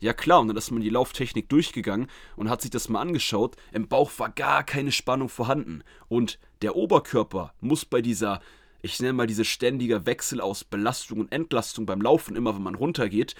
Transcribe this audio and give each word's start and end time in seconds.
Ja 0.00 0.14
klar, 0.14 0.40
und 0.40 0.48
dann 0.48 0.56
ist 0.56 0.70
man 0.70 0.80
die 0.80 0.88
Lauftechnik 0.88 1.50
durchgegangen 1.50 2.08
und 2.36 2.48
hat 2.48 2.62
sich 2.62 2.70
das 2.70 2.88
mal 2.88 3.02
angeschaut. 3.02 3.56
Im 3.70 3.86
Bauch 3.86 4.10
war 4.16 4.30
gar 4.30 4.64
keine 4.64 4.92
Spannung 4.92 5.28
vorhanden. 5.28 5.84
Und 6.08 6.38
der 6.62 6.74
Oberkörper 6.74 7.52
muss 7.60 7.84
bei 7.84 8.00
dieser, 8.00 8.40
ich 8.80 8.98
nenne 9.00 9.12
mal 9.12 9.26
diese 9.26 9.44
ständige 9.44 10.06
Wechsel 10.06 10.40
aus 10.40 10.64
Belastung 10.64 11.20
und 11.20 11.32
Entlastung 11.32 11.84
beim 11.84 12.00
Laufen, 12.00 12.34
immer 12.34 12.54
wenn 12.54 12.62
man 12.62 12.76
runtergeht, 12.76 13.34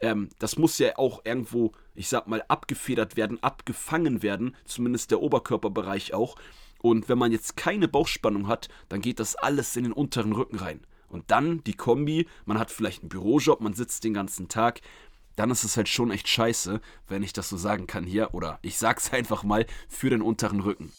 ähm, 0.00 0.30
das 0.38 0.56
muss 0.56 0.78
ja 0.78 0.96
auch 0.96 1.22
irgendwo, 1.24 1.72
ich 1.94 2.08
sag 2.08 2.26
mal, 2.26 2.42
abgefedert 2.48 3.16
werden, 3.16 3.42
abgefangen 3.42 4.22
werden, 4.22 4.56
zumindest 4.64 5.10
der 5.10 5.20
Oberkörperbereich 5.20 6.14
auch. 6.14 6.36
Und 6.80 7.08
wenn 7.08 7.18
man 7.18 7.32
jetzt 7.32 7.56
keine 7.56 7.88
Bauchspannung 7.88 8.48
hat, 8.48 8.68
dann 8.88 9.00
geht 9.00 9.20
das 9.20 9.36
alles 9.36 9.76
in 9.76 9.84
den 9.84 9.92
unteren 9.92 10.32
Rücken 10.32 10.56
rein. 10.56 10.80
Und 11.08 11.30
dann 11.30 11.62
die 11.64 11.74
Kombi, 11.74 12.26
man 12.44 12.58
hat 12.58 12.70
vielleicht 12.70 13.02
einen 13.02 13.08
Bürojob, 13.08 13.60
man 13.60 13.74
sitzt 13.74 14.04
den 14.04 14.14
ganzen 14.14 14.48
Tag, 14.48 14.80
dann 15.36 15.50
ist 15.50 15.64
es 15.64 15.76
halt 15.76 15.88
schon 15.88 16.10
echt 16.10 16.28
scheiße, 16.28 16.80
wenn 17.08 17.22
ich 17.22 17.32
das 17.32 17.50
so 17.50 17.56
sagen 17.56 17.86
kann 17.86 18.04
hier. 18.04 18.34
Oder 18.34 18.58
ich 18.62 18.78
sag's 18.78 19.12
einfach 19.12 19.44
mal 19.44 19.66
für 19.88 20.10
den 20.10 20.22
unteren 20.22 20.60
Rücken. 20.60 20.92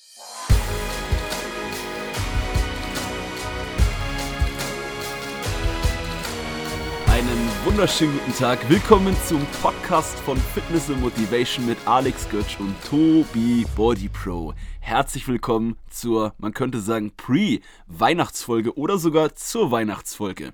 Einen 7.07 7.49
wunderschönen 7.65 8.13
guten 8.13 8.37
Tag. 8.37 8.69
Willkommen 8.69 9.15
zum 9.25 9.43
Podcast 9.63 10.19
von 10.19 10.37
Fitness 10.37 10.87
and 10.91 11.01
Motivation 11.01 11.65
mit 11.65 11.77
Alex 11.87 12.29
Götsch 12.29 12.59
und 12.59 12.75
Tobi 12.87 13.65
Body 13.75 14.07
Pro. 14.07 14.53
Herzlich 14.81 15.27
willkommen 15.27 15.77
zur, 15.89 16.35
man 16.37 16.53
könnte 16.53 16.79
sagen, 16.79 17.11
Pre-Weihnachtsfolge 17.17 18.77
oder 18.77 18.99
sogar 18.99 19.33
zur 19.33 19.71
Weihnachtsfolge. 19.71 20.53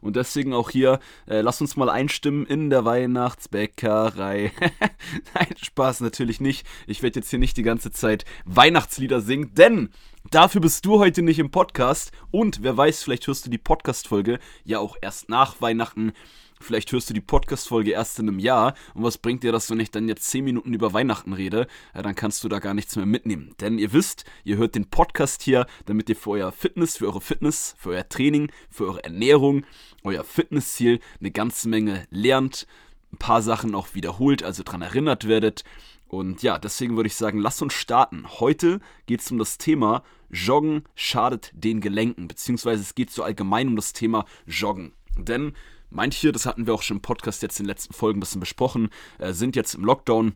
Und 0.00 0.16
deswegen 0.16 0.52
auch 0.52 0.70
hier, 0.70 1.00
äh, 1.26 1.40
lass 1.40 1.60
uns 1.60 1.76
mal 1.76 1.88
einstimmen 1.88 2.46
in 2.46 2.70
der 2.70 2.84
Weihnachtsbäckerei. 2.84 4.52
Nein, 5.34 5.54
Spaß 5.60 6.00
natürlich 6.00 6.40
nicht. 6.40 6.66
Ich 6.86 7.02
werde 7.02 7.20
jetzt 7.20 7.30
hier 7.30 7.38
nicht 7.38 7.56
die 7.56 7.62
ganze 7.62 7.90
Zeit 7.90 8.24
Weihnachtslieder 8.44 9.20
singen, 9.20 9.54
denn 9.54 9.90
dafür 10.30 10.60
bist 10.60 10.84
du 10.84 10.98
heute 10.98 11.22
nicht 11.22 11.38
im 11.38 11.50
Podcast. 11.50 12.12
Und 12.30 12.62
wer 12.62 12.76
weiß, 12.76 13.02
vielleicht 13.02 13.26
hörst 13.26 13.46
du 13.46 13.50
die 13.50 13.58
Podcast-Folge 13.58 14.38
ja 14.64 14.78
auch 14.78 14.96
erst 15.00 15.28
nach 15.28 15.60
Weihnachten. 15.60 16.12
Vielleicht 16.60 16.92
hörst 16.92 17.10
du 17.10 17.14
die 17.14 17.20
Podcast-Folge 17.20 17.92
erst 17.92 18.18
in 18.18 18.28
einem 18.28 18.38
Jahr 18.38 18.74
und 18.94 19.02
was 19.02 19.18
bringt 19.18 19.42
dir 19.42 19.52
das, 19.52 19.70
wenn 19.70 19.80
ich 19.80 19.90
dann 19.90 20.08
jetzt 20.08 20.28
10 20.30 20.44
Minuten 20.44 20.74
über 20.74 20.92
Weihnachten 20.92 21.32
rede? 21.32 21.66
Ja, 21.94 22.02
dann 22.02 22.14
kannst 22.14 22.44
du 22.44 22.48
da 22.48 22.58
gar 22.58 22.74
nichts 22.74 22.96
mehr 22.96 23.06
mitnehmen. 23.06 23.54
Denn 23.60 23.78
ihr 23.78 23.92
wisst, 23.92 24.24
ihr 24.44 24.56
hört 24.56 24.74
den 24.74 24.90
Podcast 24.90 25.42
hier, 25.42 25.66
damit 25.86 26.08
ihr 26.08 26.16
für 26.16 26.30
euer 26.30 26.52
Fitness, 26.52 26.98
für 26.98 27.06
eure 27.06 27.20
Fitness, 27.20 27.74
für 27.78 27.90
euer 27.90 28.08
Training, 28.08 28.50
für 28.70 28.86
eure 28.86 29.04
Ernährung, 29.04 29.64
euer 30.04 30.24
Fitnessziel 30.24 31.00
eine 31.20 31.30
ganze 31.30 31.68
Menge 31.68 32.06
lernt, 32.10 32.66
ein 33.12 33.18
paar 33.18 33.42
Sachen 33.42 33.74
auch 33.74 33.94
wiederholt, 33.94 34.42
also 34.42 34.62
daran 34.62 34.82
erinnert 34.82 35.28
werdet. 35.28 35.64
Und 36.08 36.42
ja, 36.42 36.58
deswegen 36.58 36.96
würde 36.96 37.08
ich 37.08 37.16
sagen, 37.16 37.38
lasst 37.38 37.62
uns 37.62 37.74
starten. 37.74 38.26
Heute 38.40 38.80
geht 39.06 39.20
es 39.20 39.30
um 39.30 39.38
das 39.38 39.58
Thema 39.58 40.02
Joggen 40.30 40.84
schadet 40.94 41.50
den 41.54 41.80
Gelenken, 41.80 42.28
beziehungsweise 42.28 42.82
es 42.82 42.94
geht 42.94 43.10
so 43.10 43.22
allgemein 43.22 43.68
um 43.68 43.76
das 43.76 43.92
Thema 43.92 44.24
Joggen. 44.46 44.92
Denn 45.16 45.54
Manche, 45.90 46.32
das 46.32 46.46
hatten 46.46 46.66
wir 46.66 46.74
auch 46.74 46.82
schon 46.82 46.98
im 46.98 47.02
Podcast 47.02 47.42
jetzt 47.42 47.58
in 47.58 47.64
den 47.64 47.70
letzten 47.70 47.94
Folgen 47.94 48.18
ein 48.18 48.20
bisschen 48.20 48.40
besprochen, 48.40 48.90
äh, 49.18 49.32
sind 49.32 49.56
jetzt 49.56 49.74
im 49.74 49.84
Lockdown. 49.84 50.34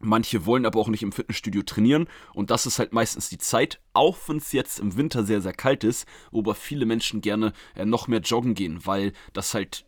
Manche 0.00 0.44
wollen 0.44 0.66
aber 0.66 0.78
auch 0.80 0.88
nicht 0.88 1.02
im 1.02 1.12
Fitnessstudio 1.12 1.62
trainieren 1.62 2.08
und 2.34 2.50
das 2.50 2.66
ist 2.66 2.78
halt 2.78 2.92
meistens 2.92 3.28
die 3.28 3.38
Zeit, 3.38 3.80
auch 3.92 4.18
wenn 4.26 4.38
es 4.38 4.52
jetzt 4.52 4.80
im 4.80 4.96
Winter 4.96 5.24
sehr, 5.24 5.40
sehr 5.40 5.52
kalt 5.52 5.84
ist, 5.84 6.06
wo 6.30 6.40
aber 6.40 6.54
viele 6.54 6.84
Menschen 6.84 7.20
gerne 7.20 7.52
äh, 7.74 7.84
noch 7.84 8.08
mehr 8.08 8.20
joggen 8.20 8.54
gehen, 8.54 8.84
weil 8.84 9.12
das 9.32 9.54
halt 9.54 9.84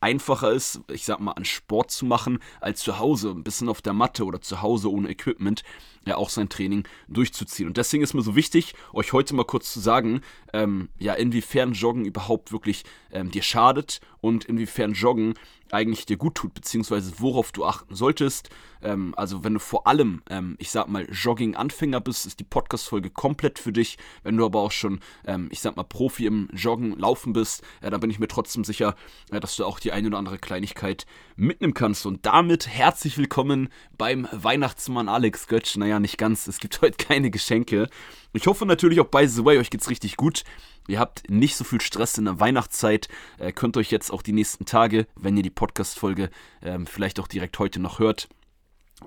einfacher 0.00 0.52
ist, 0.52 0.80
ich 0.92 1.04
sag 1.04 1.20
mal, 1.20 1.32
an 1.32 1.44
Sport 1.44 1.90
zu 1.90 2.04
machen, 2.06 2.38
als 2.60 2.80
zu 2.80 2.98
Hause, 2.98 3.30
ein 3.30 3.44
bisschen 3.44 3.68
auf 3.68 3.82
der 3.82 3.92
Matte 3.92 4.24
oder 4.24 4.40
zu 4.40 4.62
Hause 4.62 4.90
ohne 4.90 5.08
Equipment, 5.08 5.62
ja 6.06 6.16
auch 6.16 6.30
sein 6.30 6.48
Training 6.48 6.84
durchzuziehen. 7.08 7.68
Und 7.68 7.76
deswegen 7.76 8.02
ist 8.02 8.14
mir 8.14 8.22
so 8.22 8.34
wichtig, 8.34 8.74
euch 8.92 9.12
heute 9.12 9.34
mal 9.34 9.44
kurz 9.44 9.72
zu 9.72 9.80
sagen, 9.80 10.22
ähm, 10.52 10.88
ja, 10.98 11.14
inwiefern 11.14 11.72
Joggen 11.72 12.04
überhaupt 12.04 12.52
wirklich 12.52 12.84
ähm, 13.12 13.30
dir 13.30 13.42
schadet 13.42 14.00
und 14.20 14.44
inwiefern 14.44 14.92
Joggen 14.92 15.34
eigentlich 15.72 16.06
dir 16.06 16.16
gut 16.16 16.34
tut, 16.34 16.54
beziehungsweise 16.54 17.12
worauf 17.18 17.52
du 17.52 17.64
achten 17.64 17.94
solltest. 17.94 18.50
Ähm, 18.82 19.14
also 19.16 19.44
wenn 19.44 19.54
du 19.54 19.60
vor 19.60 19.86
allem, 19.86 20.22
ähm, 20.28 20.56
ich 20.58 20.70
sag 20.70 20.88
mal, 20.88 21.06
Jogging-Anfänger 21.10 22.00
bist, 22.00 22.26
ist 22.26 22.40
die 22.40 22.44
Podcast-Folge 22.44 23.10
komplett 23.10 23.58
für 23.58 23.72
dich. 23.72 23.98
Wenn 24.22 24.36
du 24.36 24.44
aber 24.44 24.60
auch 24.60 24.72
schon, 24.72 25.00
ähm, 25.26 25.48
ich 25.50 25.60
sag 25.60 25.76
mal, 25.76 25.84
Profi 25.84 26.26
im 26.26 26.48
Joggen, 26.52 26.98
Laufen 26.98 27.32
bist, 27.32 27.62
äh, 27.80 27.90
dann 27.90 28.00
bin 28.00 28.10
ich 28.10 28.18
mir 28.18 28.28
trotzdem 28.28 28.64
sicher, 28.64 28.94
äh, 29.30 29.40
dass 29.40 29.56
du 29.56 29.64
auch 29.64 29.78
die 29.80 29.92
eine 29.92 30.08
oder 30.08 30.18
andere 30.18 30.38
Kleinigkeit 30.38 31.06
mitnehmen 31.36 31.74
kannst. 31.74 32.06
Und 32.06 32.26
damit 32.26 32.66
herzlich 32.66 33.18
willkommen 33.18 33.68
beim 33.96 34.28
Weihnachtsmann 34.32 35.08
Alex 35.08 35.46
Götsch. 35.46 35.76
Naja, 35.76 36.00
nicht 36.00 36.18
ganz, 36.18 36.46
es 36.46 36.58
gibt 36.58 36.80
heute 36.82 36.96
keine 37.04 37.30
Geschenke. 37.30 37.88
Ich 38.32 38.46
hoffe 38.46 38.64
natürlich 38.64 39.00
auch, 39.00 39.08
by 39.08 39.26
the 39.26 39.44
way, 39.44 39.58
euch 39.58 39.70
geht's 39.70 39.90
richtig 39.90 40.16
gut. 40.16 40.44
Ihr 40.88 40.98
habt 40.98 41.28
nicht 41.30 41.56
so 41.56 41.64
viel 41.64 41.80
Stress 41.80 42.18
in 42.18 42.24
der 42.24 42.40
Weihnachtszeit. 42.40 43.08
Äh, 43.38 43.52
könnt 43.52 43.76
euch 43.76 43.90
jetzt 43.90 44.10
auch 44.10 44.22
die 44.22 44.32
nächsten 44.32 44.64
Tage, 44.64 45.06
wenn 45.14 45.36
ihr 45.36 45.42
die 45.42 45.50
Podcast-Folge 45.50 46.30
ähm, 46.62 46.86
vielleicht 46.86 47.20
auch 47.20 47.28
direkt 47.28 47.58
heute 47.58 47.80
noch 47.80 47.98
hört, 47.98 48.28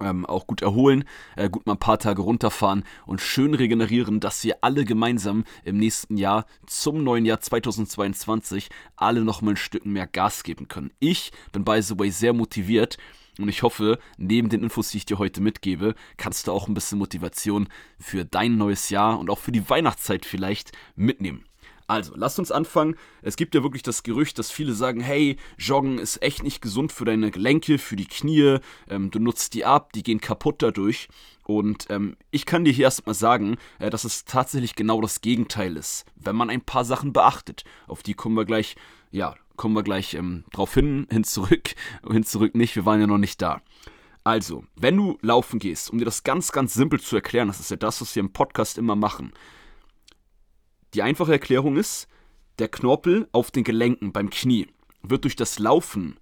ähm, 0.01 0.25
auch 0.25 0.47
gut 0.47 0.61
erholen, 0.61 1.03
äh, 1.35 1.49
gut 1.49 1.65
mal 1.65 1.73
ein 1.73 1.79
paar 1.79 1.99
Tage 1.99 2.21
runterfahren 2.21 2.83
und 3.05 3.21
schön 3.21 3.53
regenerieren, 3.53 4.19
dass 4.19 4.43
wir 4.43 4.57
alle 4.61 4.85
gemeinsam 4.85 5.43
im 5.63 5.77
nächsten 5.77 6.17
Jahr 6.17 6.45
zum 6.65 7.03
neuen 7.03 7.25
Jahr 7.25 7.41
2022 7.41 8.69
alle 8.95 9.23
nochmal 9.23 9.53
ein 9.53 9.57
Stück 9.57 9.85
mehr 9.85 10.07
Gas 10.07 10.43
geben 10.43 10.67
können. 10.67 10.91
Ich 10.99 11.31
bin 11.51 11.63
by 11.63 11.81
the 11.81 11.97
way 11.97 12.09
sehr 12.09 12.33
motiviert 12.33 12.97
und 13.39 13.49
ich 13.49 13.63
hoffe, 13.63 13.97
neben 14.17 14.49
den 14.49 14.63
Infos, 14.63 14.89
die 14.89 14.97
ich 14.97 15.05
dir 15.05 15.17
heute 15.17 15.41
mitgebe, 15.41 15.95
kannst 16.17 16.47
du 16.47 16.51
auch 16.51 16.67
ein 16.67 16.75
bisschen 16.75 16.99
Motivation 16.99 17.67
für 17.99 18.25
dein 18.25 18.57
neues 18.57 18.89
Jahr 18.89 19.19
und 19.19 19.29
auch 19.29 19.39
für 19.39 19.51
die 19.51 19.69
Weihnachtszeit 19.69 20.25
vielleicht 20.25 20.71
mitnehmen. 20.95 21.43
Also, 21.93 22.13
lasst 22.15 22.39
uns 22.39 22.51
anfangen. 22.51 22.95
Es 23.21 23.35
gibt 23.35 23.53
ja 23.53 23.61
wirklich 23.61 23.83
das 23.83 24.01
Gerücht, 24.01 24.39
dass 24.39 24.49
viele 24.49 24.73
sagen, 24.73 24.99
hey, 24.99 25.37
Joggen 25.59 25.99
ist 25.99 26.23
echt 26.23 26.41
nicht 26.41 26.59
gesund 26.59 26.91
für 26.91 27.05
deine 27.05 27.29
Gelenke, 27.29 27.77
für 27.77 27.95
die 27.95 28.07
Knie, 28.07 28.57
ähm, 28.89 29.11
du 29.11 29.19
nutzt 29.19 29.53
die 29.53 29.63
ab, 29.63 29.93
die 29.93 30.01
gehen 30.01 30.19
kaputt 30.19 30.63
dadurch. 30.63 31.07
Und 31.43 31.85
ähm, 31.91 32.17
ich 32.31 32.47
kann 32.47 32.65
dir 32.65 32.73
hier 32.73 32.85
erstmal 32.85 33.13
sagen, 33.13 33.57
äh, 33.77 33.91
dass 33.91 34.05
es 34.05 34.25
tatsächlich 34.25 34.73
genau 34.73 35.01
das 35.01 35.21
Gegenteil 35.21 35.77
ist, 35.77 36.05
wenn 36.15 36.35
man 36.35 36.49
ein 36.49 36.61
paar 36.61 36.83
Sachen 36.83 37.13
beachtet. 37.13 37.63
Auf 37.85 38.01
die 38.01 38.15
kommen 38.15 38.35
wir 38.35 38.45
gleich, 38.45 38.75
ja, 39.11 39.35
kommen 39.55 39.75
wir 39.75 39.83
gleich 39.83 40.15
ähm, 40.15 40.45
drauf 40.51 40.73
hin, 40.73 41.05
hin 41.11 41.23
zurück, 41.23 41.75
hin 42.09 42.23
zurück 42.23 42.55
nicht, 42.55 42.75
wir 42.75 42.87
waren 42.87 43.01
ja 43.01 43.05
noch 43.05 43.19
nicht 43.19 43.39
da. 43.39 43.61
Also, 44.23 44.63
wenn 44.75 44.97
du 44.97 45.19
laufen 45.21 45.59
gehst, 45.59 45.91
um 45.91 45.99
dir 45.99 46.05
das 46.05 46.23
ganz, 46.23 46.51
ganz 46.51 46.73
simpel 46.73 46.99
zu 46.99 47.15
erklären, 47.15 47.49
das 47.49 47.59
ist 47.59 47.69
ja 47.69 47.77
das, 47.77 48.01
was 48.01 48.15
wir 48.15 48.21
im 48.21 48.33
Podcast 48.33 48.79
immer 48.79 48.95
machen, 48.95 49.31
die 50.93 51.01
einfache 51.01 51.31
Erklärung 51.31 51.77
ist, 51.77 52.07
der 52.59 52.67
Knorpel 52.67 53.27
auf 53.31 53.51
den 53.51 53.63
Gelenken 53.63 54.11
beim 54.11 54.29
Knie 54.29 54.67
wird 55.01 55.23
durch 55.23 55.35
das 55.35 55.59
Laufen 55.59 56.17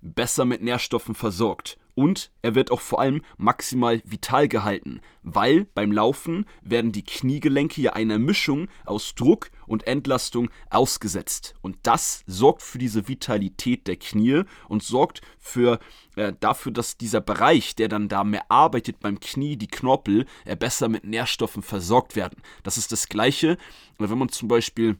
besser 0.00 0.44
mit 0.44 0.62
Nährstoffen 0.62 1.14
versorgt 1.14 1.78
und 1.94 2.30
er 2.42 2.54
wird 2.54 2.70
auch 2.70 2.80
vor 2.80 3.00
allem 3.00 3.22
maximal 3.36 4.00
vital 4.04 4.48
gehalten, 4.48 5.00
weil 5.22 5.64
beim 5.64 5.92
Laufen 5.92 6.46
werden 6.62 6.92
die 6.92 7.04
Kniegelenke 7.04 7.80
ja 7.80 7.92
einer 7.92 8.18
Mischung 8.18 8.68
aus 8.84 9.14
Druck 9.14 9.50
und 9.66 9.86
Entlastung 9.86 10.50
ausgesetzt. 10.70 11.54
Und 11.60 11.76
das 11.82 12.22
sorgt 12.26 12.62
für 12.62 12.78
diese 12.78 13.08
Vitalität 13.08 13.86
der 13.86 13.96
Knie 13.96 14.42
und 14.68 14.82
sorgt 14.82 15.20
für, 15.38 15.78
äh, 16.16 16.32
dafür, 16.40 16.72
dass 16.72 16.96
dieser 16.96 17.20
Bereich, 17.20 17.74
der 17.76 17.88
dann 17.88 18.08
da 18.08 18.24
mehr 18.24 18.50
arbeitet 18.50 19.00
beim 19.00 19.20
Knie, 19.20 19.56
die 19.56 19.68
Knorpel, 19.68 20.26
äh, 20.44 20.56
besser 20.56 20.88
mit 20.88 21.04
Nährstoffen 21.04 21.62
versorgt 21.62 22.16
werden. 22.16 22.42
Das 22.62 22.78
ist 22.78 22.92
das 22.92 23.08
Gleiche, 23.08 23.58
wenn 23.98 24.18
man 24.18 24.28
zum 24.28 24.48
Beispiel 24.48 24.98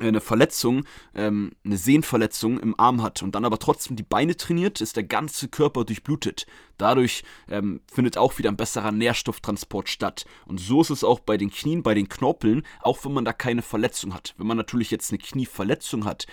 eine 0.00 0.20
Verletzung, 0.20 0.84
ähm, 1.14 1.52
eine 1.64 1.76
Sehnenverletzung 1.76 2.60
im 2.60 2.78
Arm 2.78 3.02
hat 3.02 3.22
und 3.22 3.34
dann 3.34 3.44
aber 3.44 3.58
trotzdem 3.58 3.96
die 3.96 4.02
Beine 4.02 4.36
trainiert, 4.36 4.80
ist 4.80 4.96
der 4.96 5.04
ganze 5.04 5.48
Körper 5.48 5.84
durchblutet. 5.84 6.46
Dadurch 6.76 7.24
ähm, 7.48 7.80
findet 7.90 8.18
auch 8.18 8.38
wieder 8.38 8.50
ein 8.50 8.56
besserer 8.56 8.92
Nährstofftransport 8.92 9.88
statt. 9.88 10.26
Und 10.44 10.60
so 10.60 10.82
ist 10.82 10.90
es 10.90 11.04
auch 11.04 11.20
bei 11.20 11.38
den 11.38 11.50
Knien, 11.50 11.82
bei 11.82 11.94
den 11.94 12.08
Knorpeln, 12.08 12.62
auch 12.82 13.04
wenn 13.04 13.14
man 13.14 13.24
da 13.24 13.32
keine 13.32 13.62
Verletzung 13.62 14.12
hat. 14.12 14.34
Wenn 14.36 14.46
man 14.46 14.58
natürlich 14.58 14.90
jetzt 14.90 15.10
eine 15.10 15.18
Knieverletzung 15.18 16.04
hat, 16.04 16.26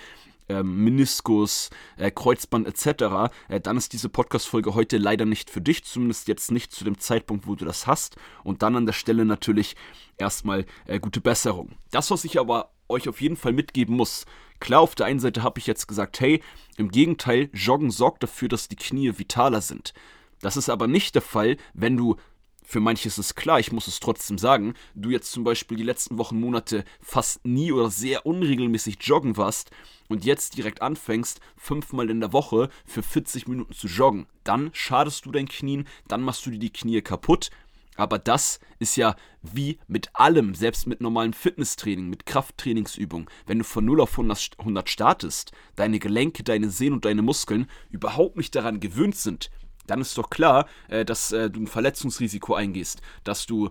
ähm, 0.50 0.84
Meniskus, 0.84 1.70
äh, 1.96 2.12
Kreuzband 2.12 2.68
etc., 2.68 3.32
äh, 3.48 3.62
dann 3.62 3.78
ist 3.78 3.94
diese 3.94 4.10
Podcast-Folge 4.10 4.76
heute 4.76 4.98
leider 4.98 5.24
nicht 5.24 5.50
für 5.50 5.62
dich, 5.62 5.86
zumindest 5.86 6.28
jetzt 6.28 6.52
nicht 6.52 6.74
zu 6.74 6.84
dem 6.84 7.00
Zeitpunkt, 7.00 7.48
wo 7.48 7.56
du 7.56 7.64
das 7.64 7.88
hast. 7.88 8.18
Und 8.44 8.62
dann 8.62 8.76
an 8.76 8.86
der 8.86 8.94
Stelle 8.94 9.24
natürlich 9.24 9.78
erstmal 10.18 10.66
äh, 10.86 11.00
gute 11.00 11.22
Besserung. 11.22 11.72
Das, 11.92 12.12
was 12.12 12.26
ich 12.26 12.40
aber 12.40 12.73
euch 12.94 13.10
auf 13.10 13.22
jeden 13.22 13.36
Fall 13.36 13.54
mitgeben 13.54 13.96
muss. 13.96 14.26
Klar, 14.60 14.82
auf 14.82 14.96
der 14.96 15.08
einen 15.08 15.20
Seite 15.20 15.44
habe 15.44 15.60
ich 15.60 15.68
jetzt 15.68 15.88
gesagt, 15.88 16.20
hey, 16.22 16.42
im 16.78 16.90
Gegenteil, 16.90 17.50
Joggen 17.54 17.92
sorgt 17.92 18.24
dafür, 18.24 18.48
dass 18.48 18.70
die 18.70 18.78
Knie 18.78 19.18
vitaler 19.18 19.62
sind. 19.62 19.94
Das 20.40 20.58
ist 20.58 20.70
aber 20.70 20.88
nicht 20.88 21.16
der 21.16 21.22
Fall, 21.22 21.58
wenn 21.74 21.98
du 21.98 22.18
für 22.66 22.80
manche 22.80 23.08
ist 23.08 23.18
es 23.18 23.36
klar, 23.36 23.60
ich 23.60 23.72
muss 23.72 23.88
es 23.88 24.00
trotzdem 24.00 24.38
sagen, 24.38 24.74
du 24.96 25.10
jetzt 25.10 25.32
zum 25.32 25.44
Beispiel 25.44 25.78
die 25.78 25.84
letzten 25.84 26.18
Wochen, 26.18 26.40
Monate 26.40 26.86
fast 27.02 27.46
nie 27.46 27.72
oder 27.72 27.90
sehr 27.90 28.26
unregelmäßig 28.26 28.98
joggen 29.02 29.38
warst 29.38 29.72
und 30.10 30.26
jetzt 30.26 30.58
direkt 30.58 30.82
anfängst, 30.82 31.40
fünfmal 31.56 32.10
in 32.10 32.20
der 32.20 32.34
Woche 32.34 32.70
für 32.86 33.04
40 33.04 33.48
Minuten 33.48 33.74
zu 33.74 33.88
joggen, 33.88 34.28
dann 34.44 34.70
schadest 34.74 35.26
du 35.26 35.32
deinen 35.32 35.48
Knien, 35.48 35.88
dann 36.08 36.22
machst 36.22 36.46
du 36.46 36.52
dir 36.52 36.60
die 36.60 36.74
Knie 36.74 37.02
kaputt. 37.02 37.50
Aber 37.96 38.20
das 38.20 38.60
ist 38.80 38.96
ja 38.96 39.16
wie 39.42 39.80
mit 39.88 40.10
allem, 40.14 40.56
selbst 40.56 40.88
mit 40.88 41.02
normalem 41.02 41.34
Fitnesstraining, 41.34 42.10
mit 42.10 42.26
Krafttrainingsübungen. 42.26 43.28
Wenn 43.46 43.60
du 43.60 43.64
von 43.64 43.86
0 43.86 44.02
auf 44.02 44.18
100 44.18 44.90
startest, 44.90 45.52
deine 45.76 46.00
Gelenke, 46.00 46.44
deine 46.44 46.70
Sehnen 46.70 46.94
und 46.94 47.06
deine 47.06 47.22
Muskeln 47.22 47.68
überhaupt 47.90 48.38
nicht 48.38 48.56
daran 48.56 48.80
gewöhnt 48.80 49.16
sind, 49.16 49.52
dann 49.88 50.02
ist 50.02 50.18
doch 50.18 50.30
klar, 50.30 50.68
äh, 50.88 51.06
dass 51.06 51.32
äh, 51.32 51.50
du 51.50 51.62
ein 51.62 51.68
Verletzungsrisiko 51.68 52.56
eingehst, 52.56 53.02
dass 53.24 53.46
du 53.46 53.70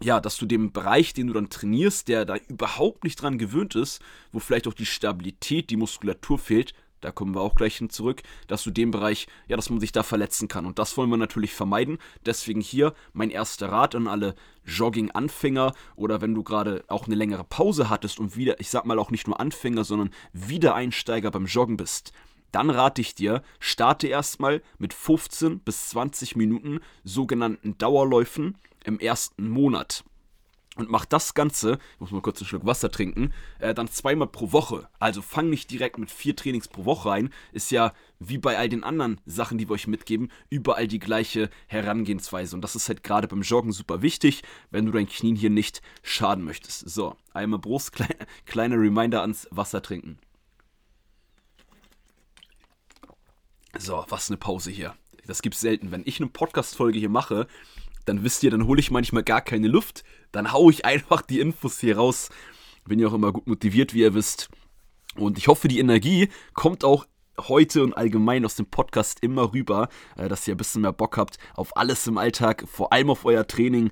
ja, 0.00 0.20
dass 0.20 0.36
du 0.36 0.46
dem 0.46 0.72
Bereich, 0.72 1.12
den 1.12 1.26
du 1.26 1.32
dann 1.32 1.50
trainierst, 1.50 2.06
der 2.06 2.24
da 2.24 2.36
überhaupt 2.36 3.02
nicht 3.02 3.20
dran 3.20 3.36
gewöhnt 3.36 3.74
ist, 3.74 4.00
wo 4.30 4.38
vielleicht 4.38 4.68
auch 4.68 4.74
die 4.74 4.86
Stabilität, 4.86 5.70
die 5.70 5.76
Muskulatur 5.76 6.38
fehlt, 6.38 6.72
da 7.00 7.10
kommen 7.10 7.34
wir 7.34 7.40
auch 7.40 7.54
gleich 7.54 7.76
hin 7.76 7.90
zurück, 7.90 8.22
dass 8.46 8.62
du 8.64 8.70
dem 8.70 8.90
Bereich, 8.90 9.26
ja, 9.46 9.56
dass 9.56 9.70
man 9.70 9.80
sich 9.80 9.92
da 9.92 10.02
verletzen 10.02 10.48
kann. 10.48 10.66
Und 10.66 10.78
das 10.78 10.96
wollen 10.96 11.10
wir 11.10 11.16
natürlich 11.16 11.54
vermeiden. 11.54 11.98
Deswegen 12.26 12.60
hier 12.60 12.94
mein 13.12 13.30
erster 13.30 13.70
Rat 13.70 13.94
an 13.94 14.08
alle 14.08 14.34
Jogging-Anfänger 14.64 15.74
oder 15.96 16.20
wenn 16.20 16.34
du 16.34 16.42
gerade 16.42 16.84
auch 16.88 17.06
eine 17.06 17.14
längere 17.14 17.44
Pause 17.44 17.88
hattest 17.88 18.18
und 18.18 18.36
wieder, 18.36 18.60
ich 18.60 18.70
sag 18.70 18.84
mal 18.84 18.98
auch 18.98 19.10
nicht 19.10 19.26
nur 19.26 19.40
Anfänger, 19.40 19.84
sondern 19.84 20.10
Wiedereinsteiger 20.32 21.30
beim 21.30 21.46
Joggen 21.46 21.76
bist 21.76 22.12
dann 22.52 22.70
rate 22.70 23.00
ich 23.00 23.14
dir, 23.14 23.42
starte 23.60 24.08
erstmal 24.08 24.62
mit 24.78 24.94
15 24.94 25.60
bis 25.60 25.90
20 25.90 26.36
Minuten 26.36 26.80
sogenannten 27.04 27.76
Dauerläufen 27.78 28.56
im 28.84 28.98
ersten 28.98 29.48
Monat. 29.50 30.04
Und 30.78 30.88
mach 30.88 31.04
das 31.04 31.34
Ganze, 31.34 31.80
ich 31.94 32.00
muss 32.00 32.12
mal 32.12 32.22
kurz 32.22 32.40
einen 32.40 32.46
Schluck 32.46 32.64
Wasser 32.64 32.88
trinken, 32.88 33.34
äh, 33.58 33.74
dann 33.74 33.88
zweimal 33.88 34.28
pro 34.28 34.52
Woche. 34.52 34.88
Also 35.00 35.22
fang 35.22 35.50
nicht 35.50 35.72
direkt 35.72 35.98
mit 35.98 36.08
vier 36.08 36.36
Trainings 36.36 36.68
pro 36.68 36.84
Woche 36.84 37.08
rein. 37.08 37.30
Ist 37.50 37.72
ja 37.72 37.92
wie 38.20 38.38
bei 38.38 38.56
all 38.56 38.68
den 38.68 38.84
anderen 38.84 39.20
Sachen, 39.26 39.58
die 39.58 39.68
wir 39.68 39.72
euch 39.72 39.88
mitgeben, 39.88 40.30
überall 40.50 40.86
die 40.86 41.00
gleiche 41.00 41.50
Herangehensweise. 41.66 42.54
Und 42.54 42.62
das 42.62 42.76
ist 42.76 42.88
halt 42.88 43.02
gerade 43.02 43.26
beim 43.26 43.42
Joggen 43.42 43.72
super 43.72 44.02
wichtig, 44.02 44.44
wenn 44.70 44.86
du 44.86 44.92
dein 44.92 45.08
Knien 45.08 45.34
hier 45.34 45.50
nicht 45.50 45.82
schaden 46.04 46.44
möchtest. 46.44 46.88
So, 46.88 47.16
einmal 47.32 47.58
Brust, 47.58 47.90
kleine, 47.92 48.26
kleiner 48.46 48.76
Reminder 48.76 49.20
ans 49.22 49.48
Wasser 49.50 49.82
trinken. 49.82 50.20
So, 53.76 54.04
was 54.08 54.30
eine 54.30 54.36
Pause 54.36 54.70
hier. 54.70 54.94
Das 55.26 55.42
gibt's 55.42 55.60
selten. 55.60 55.90
Wenn 55.90 56.04
ich 56.06 56.20
eine 56.20 56.30
Podcast-Folge 56.30 57.00
hier 57.00 57.08
mache, 57.08 57.48
dann 58.08 58.24
wisst 58.24 58.42
ihr, 58.42 58.50
dann 58.50 58.66
hole 58.66 58.80
ich 58.80 58.90
manchmal 58.90 59.22
gar 59.22 59.40
keine 59.40 59.68
Luft. 59.68 60.02
Dann 60.32 60.52
haue 60.52 60.72
ich 60.72 60.84
einfach 60.84 61.22
die 61.22 61.40
Infos 61.40 61.80
hier 61.80 61.96
raus. 61.96 62.30
Bin 62.86 62.98
ja 62.98 63.08
auch 63.08 63.14
immer 63.14 63.32
gut 63.32 63.46
motiviert, 63.46 63.92
wie 63.92 64.00
ihr 64.00 64.14
wisst. 64.14 64.48
Und 65.14 65.36
ich 65.36 65.48
hoffe, 65.48 65.68
die 65.68 65.78
Energie 65.78 66.28
kommt 66.54 66.84
auch 66.84 67.06
heute 67.46 67.82
und 67.84 67.96
allgemein 67.96 68.44
aus 68.44 68.56
dem 68.56 68.66
Podcast 68.66 69.22
immer 69.22 69.52
rüber, 69.52 69.88
äh, 70.16 70.28
dass 70.28 70.48
ihr 70.48 70.54
ein 70.54 70.58
bisschen 70.58 70.82
mehr 70.82 70.92
Bock 70.92 71.16
habt 71.16 71.38
auf 71.54 71.76
alles 71.76 72.06
im 72.06 72.18
Alltag, 72.18 72.64
vor 72.66 72.92
allem 72.92 73.10
auf 73.10 73.24
euer 73.24 73.46
Training 73.46 73.90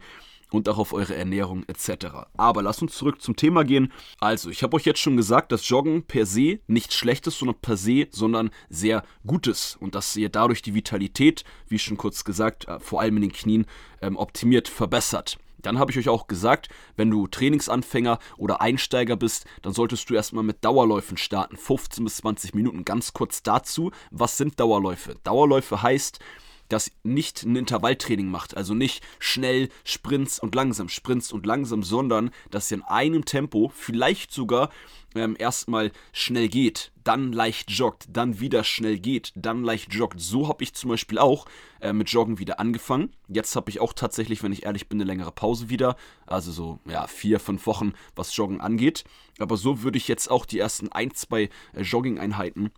und 0.56 0.68
auch 0.68 0.78
auf 0.78 0.92
eure 0.92 1.14
Ernährung 1.14 1.64
etc. 1.68 2.06
Aber 2.36 2.62
lasst 2.62 2.82
uns 2.82 2.96
zurück 2.96 3.20
zum 3.20 3.36
Thema 3.36 3.64
gehen. 3.64 3.92
Also, 4.20 4.50
ich 4.50 4.62
habe 4.62 4.76
euch 4.76 4.84
jetzt 4.84 5.00
schon 5.00 5.16
gesagt, 5.16 5.52
dass 5.52 5.68
Joggen 5.68 6.02
per 6.02 6.26
se 6.26 6.60
nicht 6.66 6.92
schlecht 6.92 7.26
ist, 7.26 7.38
sondern 7.38 7.60
per 7.60 7.76
se, 7.76 8.08
sondern 8.10 8.50
sehr 8.68 9.04
gutes 9.26 9.76
und 9.78 9.94
dass 9.94 10.16
ihr 10.16 10.28
dadurch 10.28 10.62
die 10.62 10.74
Vitalität, 10.74 11.44
wie 11.68 11.78
schon 11.78 11.96
kurz 11.96 12.24
gesagt, 12.24 12.66
äh, 12.68 12.80
vor 12.80 13.00
allem 13.00 13.16
in 13.16 13.22
den 13.22 13.32
Knien 13.32 13.66
ähm, 14.02 14.16
optimiert, 14.16 14.68
verbessert. 14.68 15.38
Dann 15.66 15.78
habe 15.78 15.90
ich 15.90 15.98
euch 15.98 16.08
auch 16.08 16.28
gesagt, 16.28 16.68
wenn 16.96 17.10
du 17.10 17.26
Trainingsanfänger 17.26 18.20
oder 18.36 18.60
Einsteiger 18.60 19.16
bist, 19.16 19.46
dann 19.62 19.72
solltest 19.72 20.08
du 20.08 20.14
erstmal 20.14 20.44
mit 20.44 20.64
Dauerläufen 20.64 21.16
starten, 21.16 21.56
15 21.56 22.04
bis 22.04 22.18
20 22.18 22.54
Minuten. 22.54 22.84
Ganz 22.84 23.12
kurz 23.12 23.42
dazu, 23.42 23.90
was 24.12 24.36
sind 24.36 24.60
Dauerläufe? 24.60 25.16
Dauerläufe 25.24 25.82
heißt, 25.82 26.20
das 26.68 26.90
nicht 27.02 27.42
ein 27.44 27.56
Intervalltraining 27.56 28.28
macht. 28.28 28.56
Also 28.56 28.74
nicht 28.74 29.02
schnell 29.18 29.68
Sprints 29.84 30.38
und 30.38 30.54
langsam, 30.54 30.88
Sprints 30.88 31.32
und 31.32 31.46
langsam, 31.46 31.82
sondern 31.82 32.30
dass 32.50 32.70
ihr 32.70 32.78
in 32.78 32.82
einem 32.82 33.24
Tempo 33.24 33.70
vielleicht 33.74 34.32
sogar 34.32 34.70
ähm, 35.16 35.36
erstmal 35.38 35.92
schnell 36.12 36.48
geht, 36.48 36.92
dann 37.04 37.32
leicht 37.32 37.70
joggt, 37.70 38.06
dann 38.10 38.40
wieder 38.40 38.64
schnell 38.64 38.98
geht, 38.98 39.32
dann 39.34 39.64
leicht 39.64 39.92
joggt. 39.92 40.20
So 40.20 40.48
habe 40.48 40.62
ich 40.62 40.74
zum 40.74 40.90
Beispiel 40.90 41.18
auch 41.18 41.46
äh, 41.80 41.92
mit 41.92 42.10
Joggen 42.10 42.38
wieder 42.38 42.60
angefangen. 42.60 43.14
Jetzt 43.28 43.56
habe 43.56 43.70
ich 43.70 43.80
auch 43.80 43.92
tatsächlich, 43.92 44.42
wenn 44.42 44.52
ich 44.52 44.64
ehrlich 44.64 44.88
bin, 44.88 45.00
eine 45.00 45.06
längere 45.06 45.32
Pause 45.32 45.68
wieder. 45.70 45.96
Also 46.26 46.52
so, 46.52 46.80
ja, 46.88 47.06
vier, 47.06 47.40
fünf 47.40 47.66
Wochen, 47.66 47.92
was 48.14 48.36
Joggen 48.36 48.60
angeht. 48.60 49.04
Aber 49.38 49.56
so 49.56 49.82
würde 49.82 49.98
ich 49.98 50.08
jetzt 50.08 50.30
auch 50.30 50.46
die 50.46 50.58
ersten 50.58 50.92
ein, 50.92 51.14
zwei 51.14 51.50
äh, 51.74 51.82
Jogging-Einheiten 51.82 52.70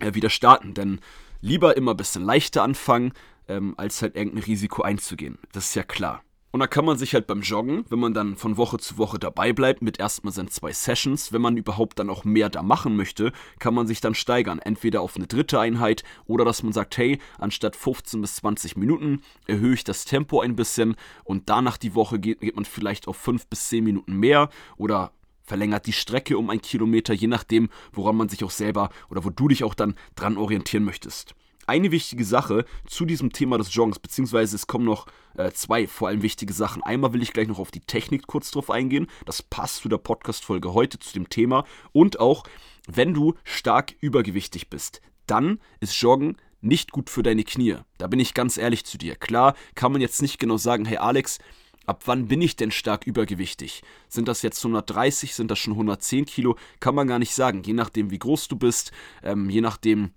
äh, 0.00 0.14
wieder 0.14 0.30
starten. 0.30 0.74
Denn 0.74 1.00
lieber 1.40 1.76
immer 1.76 1.92
ein 1.92 1.96
bisschen 1.96 2.24
leichter 2.24 2.62
anfangen, 2.62 3.12
ähm, 3.48 3.74
als 3.76 4.02
halt 4.02 4.16
irgendein 4.16 4.44
Risiko 4.44 4.82
einzugehen. 4.82 5.38
Das 5.52 5.68
ist 5.68 5.74
ja 5.74 5.82
klar. 5.82 6.22
Und 6.56 6.60
da 6.60 6.66
kann 6.66 6.86
man 6.86 6.96
sich 6.96 7.12
halt 7.12 7.26
beim 7.26 7.42
Joggen, 7.42 7.84
wenn 7.90 7.98
man 7.98 8.14
dann 8.14 8.36
von 8.36 8.56
Woche 8.56 8.78
zu 8.78 8.96
Woche 8.96 9.18
dabei 9.18 9.52
bleibt, 9.52 9.82
mit 9.82 10.00
erstmal 10.00 10.32
seinen 10.32 10.48
zwei 10.48 10.72
Sessions, 10.72 11.30
wenn 11.30 11.42
man 11.42 11.58
überhaupt 11.58 11.98
dann 11.98 12.08
auch 12.08 12.24
mehr 12.24 12.48
da 12.48 12.62
machen 12.62 12.96
möchte, 12.96 13.32
kann 13.58 13.74
man 13.74 13.86
sich 13.86 14.00
dann 14.00 14.14
steigern. 14.14 14.58
Entweder 14.60 15.02
auf 15.02 15.16
eine 15.16 15.26
dritte 15.26 15.60
Einheit 15.60 16.02
oder 16.24 16.46
dass 16.46 16.62
man 16.62 16.72
sagt, 16.72 16.96
hey, 16.96 17.18
anstatt 17.38 17.76
15 17.76 18.22
bis 18.22 18.36
20 18.36 18.74
Minuten 18.74 19.20
erhöhe 19.46 19.74
ich 19.74 19.84
das 19.84 20.06
Tempo 20.06 20.40
ein 20.40 20.56
bisschen 20.56 20.96
und 21.24 21.50
danach 21.50 21.76
die 21.76 21.94
Woche 21.94 22.18
geht, 22.18 22.40
geht 22.40 22.56
man 22.56 22.64
vielleicht 22.64 23.06
auf 23.06 23.18
5 23.18 23.48
bis 23.48 23.68
10 23.68 23.84
Minuten 23.84 24.16
mehr 24.16 24.48
oder 24.78 25.12
verlängert 25.46 25.86
die 25.86 25.92
Strecke 25.92 26.36
um 26.38 26.50
einen 26.50 26.60
Kilometer, 26.62 27.14
je 27.14 27.28
nachdem, 27.28 27.68
woran 27.92 28.16
man 28.16 28.28
sich 28.28 28.44
auch 28.44 28.50
selber 28.50 28.90
oder 29.08 29.24
wo 29.24 29.30
du 29.30 29.48
dich 29.48 29.64
auch 29.64 29.74
dann 29.74 29.94
dran 30.14 30.36
orientieren 30.36 30.84
möchtest. 30.84 31.34
Eine 31.68 31.90
wichtige 31.90 32.24
Sache 32.24 32.64
zu 32.86 33.04
diesem 33.04 33.32
Thema 33.32 33.58
des 33.58 33.74
Joggens, 33.74 33.98
beziehungsweise 33.98 34.54
es 34.54 34.68
kommen 34.68 34.84
noch 34.84 35.06
äh, 35.36 35.50
zwei 35.50 35.88
vor 35.88 36.08
allem 36.08 36.22
wichtige 36.22 36.52
Sachen. 36.52 36.82
Einmal 36.84 37.12
will 37.12 37.22
ich 37.22 37.32
gleich 37.32 37.48
noch 37.48 37.58
auf 37.58 37.72
die 37.72 37.80
Technik 37.80 38.28
kurz 38.28 38.52
drauf 38.52 38.70
eingehen. 38.70 39.08
Das 39.24 39.42
passt 39.42 39.82
zu 39.82 39.88
der 39.88 39.98
Podcast-Folge 39.98 40.74
heute, 40.74 41.00
zu 41.00 41.12
dem 41.12 41.28
Thema. 41.28 41.64
Und 41.90 42.20
auch, 42.20 42.44
wenn 42.86 43.14
du 43.14 43.34
stark 43.42 43.96
übergewichtig 44.00 44.70
bist, 44.70 45.00
dann 45.26 45.58
ist 45.80 46.00
Joggen 46.00 46.36
nicht 46.60 46.92
gut 46.92 47.10
für 47.10 47.24
deine 47.24 47.42
Knie. 47.42 47.76
Da 47.98 48.06
bin 48.06 48.20
ich 48.20 48.34
ganz 48.34 48.56
ehrlich 48.56 48.84
zu 48.84 48.96
dir. 48.96 49.16
Klar 49.16 49.54
kann 49.74 49.90
man 49.90 50.00
jetzt 50.00 50.22
nicht 50.22 50.38
genau 50.38 50.56
sagen, 50.56 50.84
hey 50.84 50.98
Alex, 50.98 51.38
ab 51.86 52.02
wann 52.06 52.28
bin 52.28 52.40
ich 52.42 52.56
denn 52.56 52.70
stark 52.70 53.06
übergewichtig? 53.06 53.82
Sind 54.08 54.28
das 54.28 54.42
jetzt 54.42 54.58
130, 54.64 55.34
sind 55.34 55.50
das 55.50 55.58
schon 55.58 55.74
110 55.74 56.26
Kilo? 56.26 56.56
Kann 56.80 56.94
man 56.94 57.06
gar 57.06 57.18
nicht 57.18 57.34
sagen. 57.34 57.62
Je 57.64 57.72
nachdem, 57.72 58.10
wie 58.10 58.18
groß 58.18 58.48
du 58.48 58.56
bist, 58.56 58.92
ähm, 59.22 59.48
je 59.48 59.60
nachdem, 59.60 60.10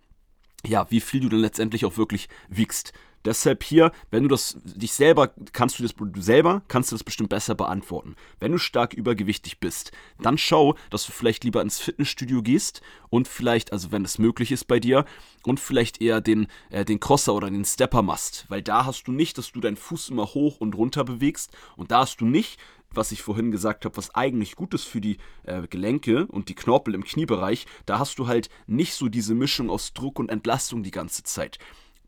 ja, 0.66 0.90
wie 0.90 1.00
viel 1.00 1.22
du 1.22 1.30
dann 1.30 1.40
letztendlich 1.40 1.86
auch 1.86 1.98
wirklich 1.98 2.28
wiegst. 2.50 2.94
Deshalb 3.26 3.64
hier, 3.64 3.92
wenn 4.12 4.24
du 4.24 4.30
das 4.30 4.58
dich 4.64 4.94
selber, 4.94 5.34
kannst 5.52 5.80
du 5.80 5.84
das 5.84 5.94
du 5.96 6.22
selber, 6.22 6.62
kannst 6.68 6.92
du 6.92 6.96
das 6.96 7.04
bestimmt 7.04 7.30
besser 7.30 7.56
beantworten. 7.56 8.16
Wenn 8.40 8.52
du 8.52 8.58
stark 8.58 8.94
übergewichtig 8.94 9.60
bist, 9.60 9.92
dann 10.22 10.38
schau, 10.38 10.76
dass 10.90 11.06
du 11.06 11.12
vielleicht 11.12 11.44
lieber 11.44 11.62
ins 11.62 11.80
Fitnessstudio 11.80 12.42
gehst 12.42 12.82
und 13.10 13.28
vielleicht, 13.28 13.74
also 13.74 13.92
wenn 13.92 14.06
es 14.06 14.20
möglich 14.20 14.52
ist 14.52 14.66
bei 14.66 14.80
dir, 14.80 15.06
und 15.44 15.60
vielleicht 15.60 16.02
eher 16.02 16.22
den, 16.22 16.48
äh, 16.70 16.86
den 16.86 17.00
Crosser 17.00 17.34
oder 17.34 17.50
den 17.50 17.66
Stepper 17.66 18.02
machst. 18.02 18.46
Weil 18.50 18.62
da 18.62 18.86
hast 18.86 19.08
du 19.08 19.12
nicht, 19.12 19.38
dass 19.38 19.52
du 19.52 19.60
deinen 19.60 19.78
Fuß 19.78 20.10
immer 20.10 20.26
hoch 20.34 20.60
und 20.60 20.76
runter 20.76 21.04
bewegst 21.04 21.52
und 21.76 21.92
da 21.92 22.02
hast 22.02 22.22
du 22.22 22.26
nicht 22.26 22.60
was 22.92 23.12
ich 23.12 23.22
vorhin 23.22 23.52
gesagt 23.52 23.86
habe, 23.86 23.98
was 23.98 24.16
eigentlich 24.16 24.56
gut 24.56 24.74
ist 24.74 24.86
für 24.86 25.02
die 25.02 25.18
äh, 25.44 25.68
Gelenke 25.68 26.26
und 26.28 26.50
die 26.50 26.56
Knorpel 26.56 26.96
im 26.96 27.04
Kniebereich, 27.04 27.66
da 27.86 28.00
hast 28.00 28.20
du 28.20 28.28
halt 28.28 28.50
nicht 28.68 28.94
so 28.94 29.10
diese 29.10 29.36
Mischung 29.36 29.70
aus 29.70 29.94
Druck 29.94 30.20
und 30.20 30.30
Entlastung 30.30 30.84
die 30.84 30.92
ganze 30.92 31.24
Zeit. 31.24 31.60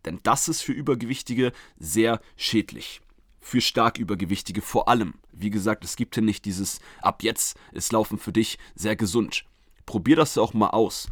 Denn 0.05 0.20
das 0.24 0.48
ist 0.48 0.62
für 0.62 0.74
Übergewichtige 0.74 1.51
sehr 1.79 2.22
schädlich. 2.36 3.01
Für 3.39 3.62
stark 3.62 3.98
Übergewichtige 3.98 4.62
vor 4.62 4.88
allem. 4.88 5.15
Wie 5.31 5.50
gesagt, 5.50 5.84
es 5.84 5.96
gibt 5.96 6.15
ja 6.15 6.22
nicht 6.22 6.46
dieses 6.46 6.79
ab 7.01 7.24
jetzt 7.24 7.58
ist 7.72 7.91
Laufen 7.91 8.20
für 8.20 8.31
dich 8.31 8.60
sehr 8.75 8.96
gesund. 8.96 9.46
Probier 9.86 10.15
das 10.15 10.38
auch 10.38 10.53
mal 10.53 10.70
aus. 10.70 11.08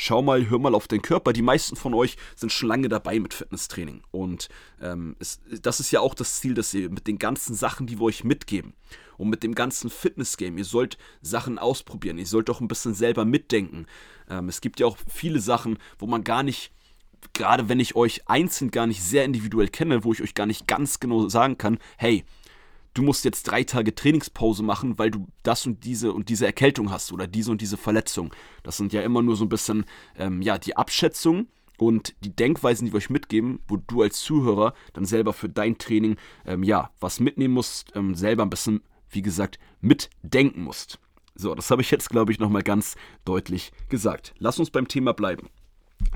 Schau 0.00 0.22
mal, 0.22 0.48
hör 0.48 0.60
mal 0.60 0.76
auf 0.76 0.86
den 0.86 1.02
Körper. 1.02 1.32
Die 1.32 1.42
meisten 1.42 1.74
von 1.74 1.92
euch 1.92 2.16
sind 2.36 2.52
schon 2.52 2.68
lange 2.68 2.88
dabei 2.88 3.18
mit 3.18 3.34
Fitnesstraining. 3.34 4.02
Und 4.12 4.48
ähm, 4.80 5.16
es, 5.18 5.40
das 5.60 5.80
ist 5.80 5.90
ja 5.90 5.98
auch 5.98 6.14
das 6.14 6.40
Ziel, 6.40 6.54
dass 6.54 6.72
ihr 6.72 6.88
mit 6.88 7.08
den 7.08 7.18
ganzen 7.18 7.56
Sachen, 7.56 7.88
die 7.88 7.98
wir 7.98 8.04
euch 8.04 8.22
mitgeben 8.22 8.74
und 9.16 9.28
mit 9.28 9.42
dem 9.42 9.56
ganzen 9.56 9.90
Fitnessgame, 9.90 10.58
ihr 10.58 10.64
sollt 10.64 10.96
Sachen 11.20 11.58
ausprobieren. 11.58 12.18
Ihr 12.18 12.26
sollt 12.26 12.48
auch 12.48 12.60
ein 12.60 12.68
bisschen 12.68 12.94
selber 12.94 13.24
mitdenken. 13.24 13.86
Ähm, 14.30 14.48
es 14.48 14.60
gibt 14.60 14.78
ja 14.78 14.86
auch 14.86 14.96
viele 15.12 15.40
Sachen, 15.40 15.78
wo 15.98 16.06
man 16.06 16.22
gar 16.22 16.44
nicht 16.44 16.72
gerade 17.32 17.68
wenn 17.68 17.80
ich 17.80 17.96
euch 17.96 18.28
einzeln 18.28 18.70
gar 18.70 18.86
nicht 18.86 19.02
sehr 19.02 19.24
individuell 19.24 19.68
kenne, 19.68 20.04
wo 20.04 20.12
ich 20.12 20.22
euch 20.22 20.34
gar 20.34 20.46
nicht 20.46 20.66
ganz 20.66 21.00
genau 21.00 21.28
sagen 21.28 21.58
kann, 21.58 21.78
hey, 21.96 22.24
du 22.94 23.02
musst 23.02 23.24
jetzt 23.24 23.44
drei 23.44 23.64
Tage 23.64 23.94
Trainingspause 23.94 24.62
machen, 24.62 24.98
weil 24.98 25.10
du 25.10 25.28
das 25.42 25.66
und 25.66 25.84
diese 25.84 26.12
und 26.12 26.28
diese 26.28 26.46
Erkältung 26.46 26.90
hast 26.90 27.12
oder 27.12 27.26
diese 27.26 27.50
und 27.50 27.60
diese 27.60 27.76
Verletzung. 27.76 28.34
Das 28.62 28.76
sind 28.76 28.92
ja 28.92 29.02
immer 29.02 29.22
nur 29.22 29.36
so 29.36 29.44
ein 29.44 29.48
bisschen 29.48 29.84
ähm, 30.16 30.42
ja 30.42 30.58
die 30.58 30.76
Abschätzungen 30.76 31.48
und 31.78 32.14
die 32.24 32.34
Denkweisen, 32.34 32.86
die 32.86 32.92
wir 32.92 32.98
euch 32.98 33.10
mitgeben, 33.10 33.60
wo 33.68 33.76
du 33.76 34.02
als 34.02 34.20
Zuhörer 34.20 34.74
dann 34.92 35.04
selber 35.04 35.32
für 35.32 35.48
dein 35.48 35.78
Training 35.78 36.16
ähm, 36.44 36.62
ja 36.62 36.90
was 37.00 37.20
mitnehmen 37.20 37.54
musst, 37.54 37.92
ähm, 37.94 38.14
selber 38.14 38.42
ein 38.42 38.50
bisschen, 38.50 38.82
wie 39.10 39.22
gesagt, 39.22 39.58
mitdenken 39.80 40.62
musst. 40.62 40.98
So, 41.36 41.54
das 41.54 41.70
habe 41.70 41.82
ich 41.82 41.90
jetzt, 41.92 42.10
glaube 42.10 42.32
ich, 42.32 42.40
nochmal 42.40 42.64
ganz 42.64 42.96
deutlich 43.24 43.70
gesagt. 43.88 44.34
Lass 44.38 44.58
uns 44.58 44.70
beim 44.70 44.88
Thema 44.88 45.14
bleiben. 45.14 45.48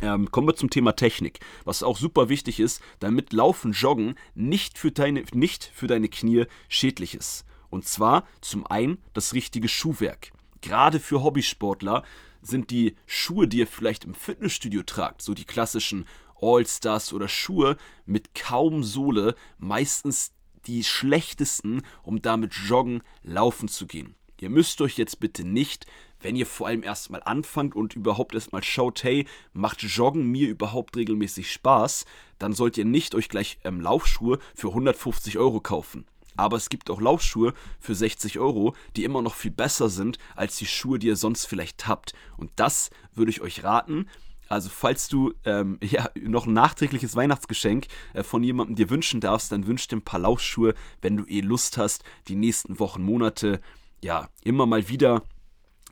Ähm, 0.00 0.30
kommen 0.30 0.48
wir 0.48 0.56
zum 0.56 0.70
Thema 0.70 0.92
Technik, 0.92 1.40
was 1.64 1.82
auch 1.82 1.96
super 1.96 2.28
wichtig 2.28 2.60
ist, 2.60 2.80
damit 2.98 3.32
Laufen, 3.32 3.72
Joggen 3.72 4.16
nicht 4.34 4.78
für 4.78 4.90
deine, 4.90 5.24
nicht 5.32 5.70
für 5.74 5.86
deine 5.86 6.08
Knie 6.08 6.46
schädlich 6.68 7.14
ist. 7.14 7.44
Und 7.70 7.86
zwar 7.86 8.26
zum 8.40 8.66
einen 8.66 8.98
das 9.14 9.32
richtige 9.32 9.68
Schuhwerk. 9.68 10.30
Gerade 10.60 11.00
für 11.00 11.22
Hobbysportler 11.22 12.04
sind 12.42 12.70
die 12.70 12.96
Schuhe, 13.06 13.48
die 13.48 13.58
ihr 13.58 13.66
vielleicht 13.66 14.04
im 14.04 14.14
Fitnessstudio 14.14 14.82
tragt, 14.82 15.22
so 15.22 15.34
die 15.34 15.44
klassischen 15.44 16.06
All-Stars 16.40 17.12
oder 17.12 17.28
Schuhe 17.28 17.76
mit 18.04 18.34
kaum 18.34 18.82
Sohle, 18.82 19.36
meistens 19.58 20.32
die 20.66 20.84
schlechtesten, 20.84 21.82
um 22.02 22.20
damit 22.20 22.54
joggen, 22.54 23.02
laufen 23.22 23.68
zu 23.68 23.86
gehen. 23.86 24.14
Ihr 24.40 24.50
müsst 24.50 24.80
euch 24.80 24.98
jetzt 24.98 25.20
bitte 25.20 25.44
nicht, 25.44 25.86
wenn 26.22 26.36
ihr 26.36 26.46
vor 26.46 26.68
allem 26.68 26.82
erstmal 26.82 27.22
anfangt 27.22 27.74
und 27.74 27.94
überhaupt 27.94 28.34
erstmal 28.34 28.62
schaut, 28.62 29.02
hey, 29.04 29.26
macht 29.52 29.82
Joggen 29.82 30.26
mir 30.26 30.48
überhaupt 30.48 30.96
regelmäßig 30.96 31.52
Spaß, 31.52 32.04
dann 32.38 32.52
sollt 32.52 32.78
ihr 32.78 32.84
nicht 32.84 33.14
euch 33.14 33.28
gleich 33.28 33.58
ähm, 33.64 33.80
Laufschuhe 33.80 34.38
für 34.54 34.68
150 34.68 35.38
Euro 35.38 35.60
kaufen. 35.60 36.06
Aber 36.36 36.56
es 36.56 36.70
gibt 36.70 36.90
auch 36.90 37.00
Laufschuhe 37.00 37.52
für 37.78 37.94
60 37.94 38.38
Euro, 38.38 38.74
die 38.96 39.04
immer 39.04 39.22
noch 39.22 39.34
viel 39.34 39.50
besser 39.50 39.88
sind 39.88 40.18
als 40.34 40.56
die 40.56 40.66
Schuhe, 40.66 40.98
die 40.98 41.08
ihr 41.08 41.16
sonst 41.16 41.46
vielleicht 41.46 41.86
habt. 41.86 42.14
Und 42.36 42.50
das 42.56 42.90
würde 43.14 43.30
ich 43.30 43.42
euch 43.42 43.64
raten. 43.64 44.08
Also 44.48 44.68
falls 44.68 45.08
du 45.08 45.32
ähm, 45.44 45.78
ja, 45.82 46.10
noch 46.20 46.46
ein 46.46 46.52
nachträgliches 46.52 47.16
Weihnachtsgeschenk 47.16 47.86
äh, 48.14 48.22
von 48.22 48.42
jemandem 48.42 48.76
dir 48.76 48.90
wünschen 48.90 49.20
darfst, 49.20 49.52
dann 49.52 49.66
wünsch 49.66 49.88
dir 49.88 49.96
ein 49.96 50.02
paar 50.02 50.20
Laufschuhe, 50.20 50.74
wenn 51.00 51.16
du 51.16 51.24
eh 51.24 51.40
Lust 51.40 51.78
hast, 51.78 52.04
die 52.28 52.36
nächsten 52.36 52.78
Wochen, 52.78 53.02
Monate, 53.02 53.60
ja, 54.02 54.28
immer 54.42 54.66
mal 54.66 54.88
wieder 54.88 55.22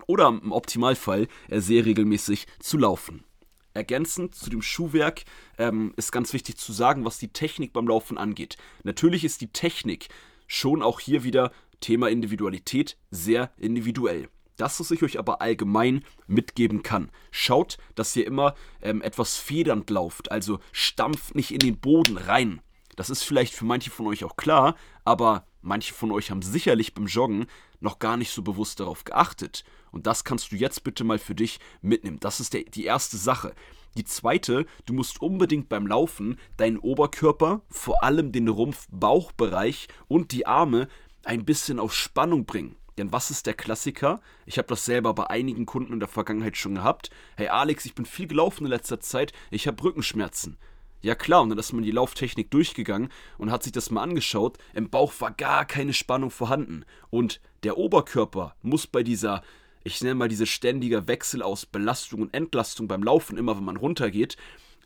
oder 0.07 0.29
im 0.29 0.53
Optimalfall 0.53 1.29
äh, 1.49 1.61
sehr 1.61 1.85
regelmäßig 1.85 2.47
zu 2.59 2.79
laufen. 2.79 3.25
Ergänzend 3.73 4.35
zu 4.35 4.51
dem 4.51 4.63
Schuhwerk 4.63 5.23
ähm, 5.57 5.93
ist 5.97 6.11
ganz 6.11 6.33
wichtig 6.33 6.57
zu 6.57 6.73
sagen, 6.73 7.05
was 7.05 7.19
die 7.19 7.33
Technik 7.33 7.73
beim 7.73 7.87
Laufen 7.87 8.19
angeht. 8.19 8.57
Natürlich 8.83 9.25
ist 9.25 9.41
die 9.41 9.53
Technik 9.53 10.09
schon 10.49 10.83
auch 10.83 10.99
hier 10.99 11.23
wieder 11.23 11.53
Thema 11.81 12.09
Individualität 12.09 12.97
sehr 13.11 13.53
individuell. 13.57 14.29
Das, 14.57 14.79
was 14.79 14.91
ich 14.91 15.03
euch 15.03 15.19
aber 15.19 15.41
allgemein 15.41 16.05
mitgeben 16.27 16.83
kann. 16.83 17.11
Schaut, 17.31 17.79
dass 17.95 18.15
ihr 18.15 18.27
immer 18.27 18.55
ähm, 18.83 19.01
etwas 19.01 19.39
federnd 19.39 19.89
lauft, 19.89 20.31
also 20.31 20.59
stampft 20.73 21.35
nicht 21.35 21.53
in 21.53 21.61
den 21.61 21.79
Boden 21.79 22.19
rein. 22.19 22.61
Das 22.97 23.09
ist 23.09 23.23
vielleicht 23.23 23.55
für 23.55 23.65
manche 23.65 23.91
von 23.91 24.07
euch 24.07 24.25
auch 24.25 24.37
klar, 24.37 24.77
aber 25.05 25.47
manche 25.63 25.95
von 25.95 26.11
euch 26.13 26.31
haben 26.31 26.43
sicherlich 26.43 26.95
beim 26.95 27.07
Joggen 27.07 27.47
noch 27.81 27.99
gar 27.99 28.17
nicht 28.17 28.31
so 28.31 28.43
bewusst 28.43 28.81
darauf 28.81 29.05
geachtet. 29.05 29.65
Und 29.91 30.07
das 30.07 30.25
kannst 30.25 30.53
du 30.53 30.57
jetzt 30.57 30.85
bitte 30.85 31.05
mal 31.05 31.19
für 31.19 31.35
dich 31.35 31.59
mitnehmen. 31.83 32.21
Das 32.21 32.41
ist 32.41 32.55
der, 32.55 32.65
die 32.65 32.85
erste 32.85 33.17
Sache. 33.17 33.55
Die 33.97 34.05
zweite, 34.05 34.67
du 34.87 34.93
musst 34.93 35.21
unbedingt 35.21 35.69
beim 35.69 35.87
Laufen 35.87 36.39
deinen 36.57 36.79
Oberkörper, 36.79 37.63
vor 37.69 38.05
allem 38.05 38.31
den 38.31 38.49
Rumpf-Bauchbereich 38.49 39.89
und 40.07 40.33
die 40.33 40.47
Arme 40.47 40.89
ein 41.25 41.45
bisschen 41.45 41.81
auf 41.81 41.93
Spannung 41.93 42.45
bringen. 42.45 42.77
Denn 42.99 43.13
was 43.13 43.31
ist 43.31 43.47
der 43.47 43.55
Klassiker? 43.55 44.21
Ich 44.47 44.59
habe 44.59 44.69
das 44.69 44.85
selber 44.85 45.15
bei 45.15 45.29
einigen 45.29 45.67
Kunden 45.67 45.93
in 45.93 46.01
der 46.01 46.09
Vergangenheit 46.09 46.57
schon 46.57 46.75
gehabt. 46.75 47.11
Hey 47.37 47.49
Alex, 47.49 47.85
ich 47.85 47.95
bin 47.95 48.05
viel 48.05 48.27
gelaufen 48.27 48.65
in 48.65 48.71
letzter 48.71 49.01
Zeit, 49.01 49.33
ich 49.51 49.67
habe 49.67 49.83
Rückenschmerzen. 49.83 50.59
Ja 51.03 51.15
klar, 51.15 51.43
und 51.43 51.51
dann 51.51 51.59
ist 51.59 51.73
man 51.73 51.83
die 51.83 51.91
Lauftechnik 51.91 52.51
durchgegangen 52.51 53.11
und 53.39 53.51
hat 53.51 53.63
sich 53.63 53.73
das 53.73 53.91
mal 53.91 54.03
angeschaut. 54.03 54.59
Im 54.75 54.91
Bauch 54.91 55.13
war 55.21 55.31
gar 55.31 55.65
keine 55.65 55.95
Spannung 55.95 56.31
vorhanden. 56.31 56.85
Und 57.09 57.41
der 57.63 57.79
Oberkörper 57.79 58.55
muss 58.63 58.87
bei 58.87 59.03
dieser 59.03 59.43
ich 59.83 60.01
nenne 60.03 60.15
mal 60.15 60.29
diese 60.29 60.47
ständige 60.47 61.09
Wechsel 61.09 61.43
aus 61.43 61.67
Belastung 61.67 62.23
und 62.23 62.35
Entlastung 62.35 62.87
beim 62.87 63.03
Laufen, 63.03 63.39
immer 63.39 63.57
wenn 63.57 63.65
man 63.65 63.77
runtergeht, 63.77 64.37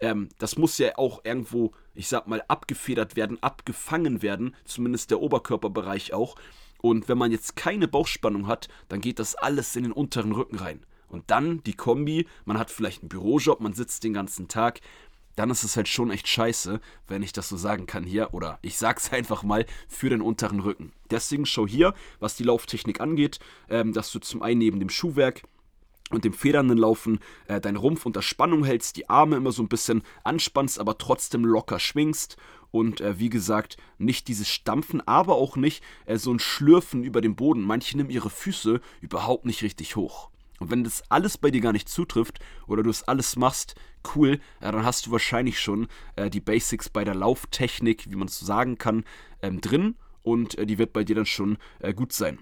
ähm, 0.00 0.28
das 0.38 0.56
muss 0.56 0.78
ja 0.78 0.97
auch 0.99 1.25
irgendwo, 1.25 1.73
ich 1.94 2.09
sag 2.09 2.26
mal, 2.26 2.42
abgefedert 2.49 3.16
werden, 3.16 3.42
abgefangen 3.42 4.23
werden, 4.23 4.54
zumindest 4.64 5.11
der 5.11 5.21
Oberkörperbereich 5.21 6.12
auch. 6.12 6.37
Und 6.80 7.09
wenn 7.09 7.18
man 7.18 7.33
jetzt 7.33 7.56
keine 7.56 7.88
Bauchspannung 7.88 8.47
hat, 8.47 8.68
dann 8.88 9.00
geht 9.00 9.18
das 9.18 9.35
alles 9.35 9.75
in 9.76 9.85
den 9.85 9.92
unteren 9.92 10.33
Rücken 10.33 10.56
rein. 10.56 10.85
Und 11.09 11.30
dann 11.30 11.62
die 11.62 11.75
Kombi, 11.75 12.26
man 12.44 12.59
hat 12.59 12.71
vielleicht 12.71 13.02
einen 13.02 13.09
Bürojob, 13.09 13.61
man 13.61 13.73
sitzt 13.73 14.04
den 14.04 14.12
ganzen 14.12 14.49
Tag, 14.49 14.80
dann 15.37 15.50
ist 15.50 15.64
es 15.64 15.76
halt 15.76 15.88
schon 15.88 16.11
echt 16.11 16.29
scheiße, 16.29 16.81
wenn 17.09 17.23
ich 17.23 17.33
das 17.33 17.49
so 17.49 17.57
sagen 17.57 17.87
kann 17.87 18.05
hier. 18.05 18.35
Oder 18.35 18.59
ich 18.62 18.76
sag's 18.76 19.12
einfach 19.12 19.43
mal 19.43 19.67
für 19.88 20.11
den 20.11 20.23
unteren 20.23 20.61
Rücken. 20.61 20.93
Deswegen 21.11 21.47
schau 21.47 21.67
hier, 21.67 21.95
was 22.21 22.37
die 22.37 22.45
Lauftechnik 22.45 23.00
angeht, 23.00 23.38
ähm, 23.69 23.93
dass 23.93 24.11
du 24.12 24.19
zum 24.19 24.43
einen 24.43 24.59
neben 24.59 24.81
dem 24.81 24.91
Schuhwerk 24.91 25.43
und 26.11 26.25
dem 26.25 26.33
federnden 26.33 26.79
Laufen 26.79 27.19
äh, 27.49 27.61
deinen 27.61 27.76
Rumpf 27.76 28.07
unter 28.07 28.23
Spannung 28.23 28.64
hältst, 28.64 28.97
die 28.97 29.09
Arme 29.09 29.37
immer 29.37 29.53
so 29.53 29.62
ein 29.62 29.69
bisschen 29.69 30.03
anspannst, 30.23 30.79
aber 30.79 30.99
trotzdem 30.99 31.45
locker 31.45 31.81
schwingst 31.81 32.37
und 32.71 33.00
äh, 33.00 33.19
wie 33.19 33.31
gesagt, 33.31 33.76
nicht 33.99 34.29
dieses 34.29 34.49
Stampfen, 34.49 35.00
aber 35.07 35.37
auch 35.37 35.57
nicht 35.57 35.83
äh, 36.07 36.17
so 36.17 36.33
ein 36.33 36.41
Schlürfen 36.41 37.05
über 37.05 37.21
den 37.21 37.37
Boden. 37.37 37.62
Manche 37.62 37.97
nehmen 37.97 38.11
ihre 38.11 38.31
Füße 38.31 38.81
überhaupt 39.00 39.47
nicht 39.47 39.62
richtig 39.62 39.97
hoch. 39.97 40.31
Und 40.64 40.71
wenn 40.71 40.83
das 40.83 41.02
alles 41.11 41.37
bei 41.37 41.50
dir 41.50 41.61
gar 41.61 41.75
nicht 41.75 41.90
zutrifft 41.90 42.38
oder 42.66 42.83
du 42.83 42.88
es 42.88 43.02
alles 43.02 43.37
machst, 43.37 43.75
cool, 44.14 44.40
ja, 44.62 44.73
dann 44.73 44.87
hast 44.87 45.04
du 45.04 45.11
wahrscheinlich 45.11 45.61
schon 45.61 45.88
äh, 46.16 46.30
die 46.30 46.40
Basics 46.40 46.88
bei 46.88 47.04
der 47.04 47.14
Lauftechnik, 47.14 48.11
wie 48.11 48.16
man 48.16 48.28
es 48.28 48.38
so 48.38 48.47
sagen 48.47 48.78
kann, 48.78 49.04
ähm, 49.42 49.61
drin 49.61 49.97
und 50.23 50.56
äh, 50.56 50.64
die 50.64 50.78
wird 50.78 50.94
bei 50.94 51.04
dir 51.04 51.16
dann 51.16 51.26
schon 51.26 51.59
äh, 51.80 51.92
gut 51.92 52.14
sein. 52.14 52.38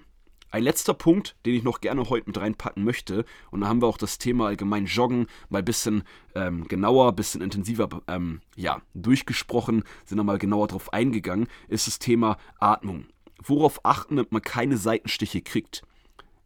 Ein 0.52 0.62
letzter 0.62 0.94
Punkt, 0.94 1.34
den 1.44 1.56
ich 1.56 1.64
noch 1.64 1.80
gerne 1.80 2.08
heute 2.10 2.28
mit 2.28 2.38
reinpacken 2.38 2.84
möchte, 2.84 3.24
und 3.50 3.62
da 3.62 3.66
haben 3.66 3.82
wir 3.82 3.88
auch 3.88 3.98
das 3.98 4.18
Thema 4.18 4.46
allgemein 4.46 4.86
Joggen 4.86 5.26
mal 5.48 5.58
ein 5.58 5.64
bisschen 5.64 6.04
ähm, 6.36 6.68
genauer, 6.68 7.08
ein 7.08 7.16
bisschen 7.16 7.40
intensiver 7.40 7.88
ähm, 8.06 8.40
ja, 8.54 8.82
durchgesprochen, 8.94 9.82
sind 10.04 10.18
da 10.18 10.22
mal 10.22 10.38
genauer 10.38 10.68
drauf 10.68 10.92
eingegangen, 10.92 11.48
ist 11.66 11.88
das 11.88 11.98
Thema 11.98 12.36
Atmung. 12.60 13.06
Worauf 13.42 13.84
achten, 13.84 14.14
damit 14.14 14.30
man 14.30 14.42
keine 14.42 14.76
Seitenstiche 14.76 15.40
kriegt 15.40 15.82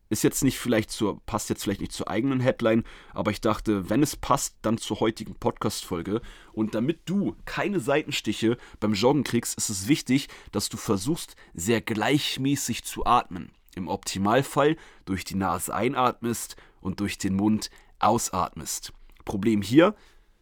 ist 0.08 0.24
jetzt 0.24 0.44
nicht 0.44 0.58
vielleicht 0.58 0.90
zur, 0.90 1.20
passt 1.26 1.50
jetzt 1.50 1.64
vielleicht 1.64 1.80
nicht 1.80 1.92
zur 1.92 2.08
eigenen 2.08 2.40
Headline, 2.40 2.84
aber 3.12 3.30
ich 3.30 3.40
dachte, 3.40 3.90
wenn 3.90 4.02
es 4.02 4.16
passt, 4.16 4.56
dann 4.62 4.78
zur 4.78 5.00
heutigen 5.00 5.34
Podcast-Folge. 5.34 6.20
Und 6.52 6.74
damit 6.74 7.00
du 7.06 7.36
keine 7.44 7.80
Seitenstiche 7.80 8.56
beim 8.80 8.94
Joggen 8.94 9.24
kriegst, 9.24 9.56
ist 9.58 9.68
es 9.68 9.88
wichtig, 9.88 10.28
dass 10.52 10.68
du 10.68 10.76
versuchst, 10.76 11.36
sehr 11.54 11.80
gleichmäßig 11.80 12.84
zu 12.84 13.06
atmen. 13.06 13.50
Im 13.74 13.88
Optimalfall 13.88 14.76
durch 15.04 15.24
die 15.24 15.34
Nase 15.34 15.74
einatmest 15.74 16.56
und 16.80 17.00
durch 17.00 17.18
den 17.18 17.34
Mund 17.34 17.70
ausatmest. 17.98 18.92
Problem 19.24 19.60
hier, 19.60 19.94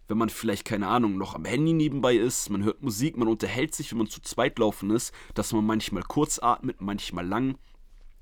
wenn 0.08 0.18
man 0.18 0.28
vielleicht, 0.28 0.64
keine 0.66 0.88
Ahnung, 0.88 1.16
noch 1.16 1.34
am 1.34 1.46
Handy 1.46 1.72
nebenbei 1.72 2.14
ist, 2.14 2.50
man 2.50 2.62
hört 2.62 2.82
Musik, 2.82 3.16
man 3.16 3.28
unterhält 3.28 3.74
sich, 3.74 3.90
wenn 3.90 3.98
man 3.98 4.06
zu 4.08 4.20
zweit 4.20 4.58
laufen 4.58 4.90
ist, 4.90 5.14
dass 5.32 5.52
man 5.52 5.64
manchmal 5.64 6.02
kurz 6.02 6.38
atmet, 6.38 6.80
manchmal 6.80 7.26
lang 7.26 7.56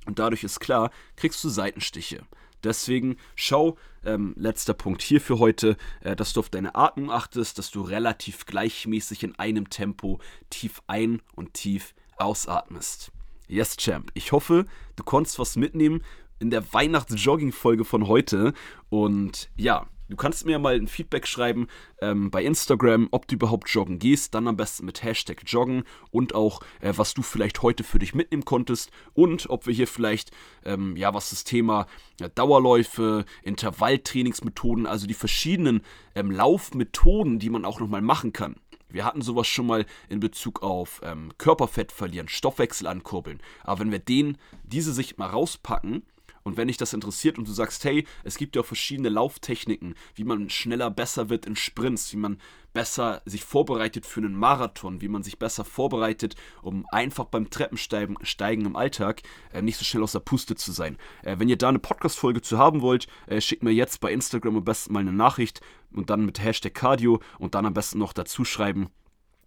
und 0.06 0.18
dadurch 0.18 0.44
ist 0.44 0.60
klar, 0.60 0.90
kriegst 1.16 1.42
du 1.44 1.48
Seitenstiche. 1.48 2.22
Deswegen 2.64 3.16
schau, 3.34 3.76
ähm, 4.04 4.34
letzter 4.36 4.74
Punkt 4.74 5.02
hier 5.02 5.20
für 5.20 5.38
heute, 5.38 5.76
äh, 6.00 6.14
dass 6.14 6.32
du 6.32 6.40
auf 6.40 6.48
deine 6.48 6.74
Atmung 6.74 7.10
achtest, 7.10 7.58
dass 7.58 7.70
du 7.70 7.82
relativ 7.82 8.46
gleichmäßig 8.46 9.24
in 9.24 9.38
einem 9.38 9.68
Tempo 9.68 10.20
tief 10.50 10.82
ein- 10.86 11.22
und 11.34 11.54
tief 11.54 11.94
ausatmest. 12.16 13.10
Yes, 13.48 13.76
Champ. 13.76 14.10
Ich 14.14 14.32
hoffe, 14.32 14.66
du 14.96 15.02
konntest 15.02 15.38
was 15.38 15.56
mitnehmen 15.56 16.02
in 16.38 16.50
der 16.50 16.72
Weihnachts-Jogging-Folge 16.72 17.84
von 17.84 18.06
heute. 18.06 18.54
Und 18.88 19.50
ja, 19.56 19.86
Du 20.12 20.16
kannst 20.16 20.44
mir 20.44 20.58
mal 20.58 20.74
ein 20.74 20.88
Feedback 20.88 21.26
schreiben 21.26 21.68
ähm, 22.02 22.30
bei 22.30 22.44
Instagram, 22.44 23.08
ob 23.12 23.26
du 23.26 23.36
überhaupt 23.36 23.70
joggen 23.70 23.98
gehst, 23.98 24.34
dann 24.34 24.46
am 24.46 24.58
besten 24.58 24.84
mit 24.84 25.02
Hashtag 25.02 25.40
joggen 25.46 25.84
und 26.10 26.34
auch, 26.34 26.60
äh, 26.82 26.92
was 26.94 27.14
du 27.14 27.22
vielleicht 27.22 27.62
heute 27.62 27.82
für 27.82 27.98
dich 27.98 28.14
mitnehmen 28.14 28.44
konntest 28.44 28.90
und 29.14 29.48
ob 29.48 29.66
wir 29.66 29.72
hier 29.72 29.86
vielleicht, 29.86 30.30
ähm, 30.66 30.98
ja, 30.98 31.14
was 31.14 31.30
das 31.30 31.44
Thema 31.44 31.86
ja, 32.20 32.28
Dauerläufe, 32.28 33.24
Intervalltrainingsmethoden, 33.42 34.86
also 34.86 35.06
die 35.06 35.14
verschiedenen 35.14 35.80
ähm, 36.14 36.30
Laufmethoden, 36.30 37.38
die 37.38 37.48
man 37.48 37.64
auch 37.64 37.80
nochmal 37.80 38.02
machen 38.02 38.34
kann. 38.34 38.56
Wir 38.90 39.06
hatten 39.06 39.22
sowas 39.22 39.46
schon 39.46 39.66
mal 39.66 39.86
in 40.10 40.20
Bezug 40.20 40.62
auf 40.62 41.00
ähm, 41.02 41.32
Körperfett 41.38 41.90
verlieren, 41.90 42.28
Stoffwechsel 42.28 42.86
ankurbeln. 42.86 43.40
Aber 43.64 43.80
wenn 43.80 43.90
wir 43.90 43.98
den, 43.98 44.36
diese 44.62 44.92
Sicht 44.92 45.16
mal 45.16 45.30
rauspacken 45.30 46.02
Und 46.44 46.56
wenn 46.56 46.68
dich 46.68 46.76
das 46.76 46.92
interessiert 46.92 47.38
und 47.38 47.48
du 47.48 47.52
sagst, 47.52 47.84
hey, 47.84 48.06
es 48.24 48.36
gibt 48.36 48.56
ja 48.56 48.62
auch 48.62 48.66
verschiedene 48.66 49.08
Lauftechniken, 49.08 49.94
wie 50.14 50.24
man 50.24 50.50
schneller 50.50 50.90
besser 50.90 51.28
wird 51.28 51.46
in 51.46 51.56
Sprints, 51.56 52.12
wie 52.12 52.18
man 52.18 52.38
besser 52.72 53.22
sich 53.26 53.44
vorbereitet 53.44 54.06
für 54.06 54.20
einen 54.20 54.34
Marathon, 54.34 55.00
wie 55.00 55.08
man 55.08 55.22
sich 55.22 55.38
besser 55.38 55.64
vorbereitet, 55.64 56.36
um 56.62 56.86
einfach 56.90 57.26
beim 57.26 57.50
Treppensteigen 57.50 58.16
steigen 58.22 58.64
im 58.64 58.76
Alltag 58.76 59.22
äh, 59.52 59.62
nicht 59.62 59.76
so 59.76 59.84
schnell 59.84 60.02
aus 60.02 60.12
der 60.12 60.20
Puste 60.20 60.54
zu 60.54 60.72
sein. 60.72 60.96
Äh, 61.22 61.38
wenn 61.38 61.48
ihr 61.48 61.58
da 61.58 61.68
eine 61.68 61.78
Podcast-Folge 61.78 62.40
zu 62.40 62.58
haben 62.58 62.80
wollt, 62.80 63.06
äh, 63.26 63.40
schickt 63.40 63.62
mir 63.62 63.72
jetzt 63.72 64.00
bei 64.00 64.12
Instagram 64.12 64.56
am 64.56 64.64
besten 64.64 64.92
mal 64.92 65.00
eine 65.00 65.12
Nachricht 65.12 65.60
und 65.92 66.10
dann 66.10 66.24
mit 66.24 66.42
Hashtag 66.42 66.74
Cardio 66.74 67.20
und 67.38 67.54
dann 67.54 67.66
am 67.66 67.74
besten 67.74 67.98
noch 67.98 68.12
dazu 68.12 68.44
schreiben, 68.44 68.88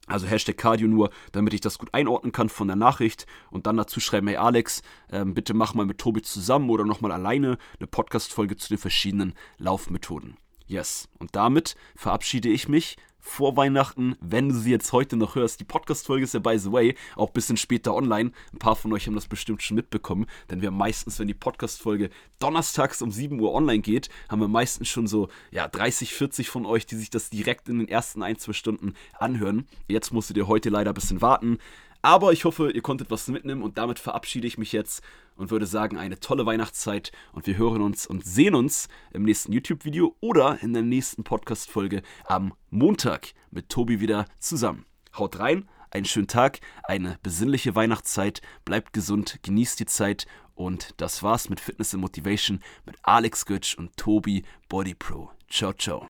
also 0.08 0.28
Hashtag 0.28 0.58
Cardio 0.58 0.88
nur, 0.88 1.10
damit 1.32 1.54
ich 1.54 1.62
das 1.62 1.78
gut 1.78 1.94
einordnen 1.94 2.32
kann 2.32 2.50
von 2.50 2.68
der 2.68 2.76
Nachricht 2.76 3.26
und 3.50 3.68
dann 3.68 3.78
dazu 3.78 4.00
schreiben, 4.00 4.28
hey 4.28 4.38
Alex, 4.38 4.82
ähm, 5.12 5.34
bitte 5.34 5.54
mach 5.54 5.74
mal 5.74 5.86
mit 5.86 5.98
Tobi 5.98 6.22
zusammen 6.22 6.70
oder 6.70 6.86
nochmal 6.86 7.12
alleine 7.12 7.58
eine 7.80 7.88
Podcast-Folge 7.88 8.56
zu 8.58 8.70
den 8.70 8.78
verschiedenen 8.78 9.34
Laufmethoden. 9.58 10.38
Yes. 10.68 11.08
Und 11.20 11.36
damit 11.36 11.76
verabschiede 11.96 12.50
ich 12.50 12.68
mich 12.68 12.98
vor 13.26 13.58
Weihnachten, 13.58 14.16
wenn 14.22 14.50
du 14.50 14.56
sie 14.56 14.70
jetzt 14.70 14.94
heute 14.94 15.18
noch 15.18 15.34
hörst. 15.34 15.60
Die 15.60 15.66
Podcast-Folge 15.66 16.24
ist 16.24 16.36
ja, 16.36 16.40
by 16.40 16.58
the 16.60 16.72
way, 16.72 16.96
auch 17.16 17.28
ein 17.28 17.34
bisschen 17.34 17.58
später 17.58 17.96
online. 17.96 18.32
Ein 18.54 18.60
paar 18.60 18.76
von 18.76 18.94
euch 18.94 19.08
haben 19.08 19.16
das 19.16 19.28
bestimmt 19.28 19.64
schon 19.64 19.76
mitbekommen, 19.76 20.28
denn 20.50 20.62
wir 20.62 20.70
meistens, 20.70 21.18
wenn 21.18 21.28
die 21.28 21.34
Podcast-Folge 21.34 22.12
donnerstags 22.38 23.02
um 23.02 23.12
7 23.12 23.40
Uhr 23.40 23.52
online 23.52 23.82
geht, 23.82 24.10
haben 24.30 24.42
wir 24.42 24.48
meistens 24.48 24.90
schon 24.90 25.08
so, 25.08 25.28
ja, 25.50 25.68
30, 25.68 26.14
40 26.14 26.50
von 26.50 26.68
euch, 26.68 26.86
die 26.86 26.96
sich 26.96 27.10
das 27.10 27.32
direkt 27.32 27.68
in 27.68 27.80
den 27.80 27.88
ersten 27.88 28.22
ein, 28.22 28.38
zwei 28.38 28.54
Stunden 28.54 28.94
anhören. 29.18 29.68
Jetzt 29.88 30.14
musstet 30.14 30.38
ihr 30.38 30.48
heute 30.48 30.70
leider 30.70 30.92
ein 30.92 30.96
bisschen 30.96 31.22
warten. 31.22 31.58
Aber 32.04 32.32
ich 32.32 32.46
hoffe, 32.46 32.70
ihr 32.70 32.84
konntet 32.84 33.10
was 33.10 33.28
mitnehmen 33.28 33.64
und 33.64 33.80
damit 33.80 33.98
verabschiede 33.98 34.46
ich 34.46 34.60
mich 34.60 34.72
jetzt 34.72 35.02
und 35.36 35.52
würde 35.52 35.66
sagen, 35.66 35.98
eine 35.98 36.20
tolle 36.20 36.46
Weihnachtszeit 36.46 37.12
und 37.34 37.48
wir 37.48 37.58
hören 37.58 37.82
uns 37.82 38.08
und 38.08 38.26
sehen 38.26 38.56
uns 38.56 38.88
im 39.12 39.24
nächsten 39.24 39.52
YouTube-Video 39.52 40.16
oder 40.20 40.62
in 40.62 40.74
der 40.74 40.84
nächsten 40.84 41.24
Podcast-Folge 41.24 42.02
am 42.26 42.54
Montag 42.70 43.34
mit 43.52 43.70
Tobi 43.70 44.00
wieder 44.00 44.26
zusammen. 44.40 44.86
Haut 45.18 45.40
rein, 45.40 45.70
einen 45.92 46.06
schönen 46.06 46.28
Tag, 46.28 46.60
eine 46.84 47.18
besinnliche 47.24 47.76
Weihnachtszeit, 47.76 48.42
bleibt 48.66 48.94
gesund, 48.94 49.40
genießt 49.44 49.80
die 49.80 49.86
Zeit 49.86 50.26
und 50.56 50.94
das 50.98 51.24
war's 51.24 51.50
mit 51.50 51.60
Fitness 51.60 51.94
and 51.94 52.02
Motivation 52.02 52.62
mit 52.86 52.98
Alex 53.04 53.46
Götsch 53.46 53.78
und 53.78 53.96
Tobi 53.98 54.44
Body 54.70 54.96
Pro. 54.96 55.32
Ciao, 55.50 55.74
ciao. 55.74 56.08